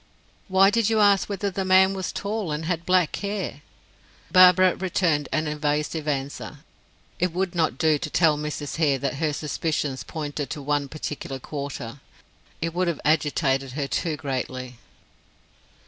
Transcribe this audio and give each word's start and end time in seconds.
"Why 0.47 0.71
did 0.71 0.89
you 0.89 0.99
ask 0.99 1.29
whether 1.29 1.51
the 1.51 1.63
man 1.63 1.93
was 1.93 2.11
tall, 2.11 2.51
and 2.51 2.65
had 2.65 2.87
black 2.87 3.15
hair?" 3.17 3.61
Barbara 4.31 4.75
returned 4.75 5.29
an 5.31 5.47
evasive 5.47 6.07
answer. 6.07 6.61
It 7.19 7.31
would 7.33 7.53
not 7.53 7.77
do 7.77 7.99
to 7.99 8.09
tell 8.09 8.35
Mrs. 8.35 8.77
Hare 8.77 8.97
that 8.97 9.17
her 9.17 9.31
suspicions 9.31 10.01
pointed 10.03 10.49
to 10.49 10.59
one 10.63 10.89
particular 10.89 11.37
quarter; 11.37 11.99
it 12.61 12.73
would 12.73 12.87
have 12.87 12.99
agitated 13.05 13.73
her 13.73 13.87
too 13.87 14.17
greatly. 14.17 14.79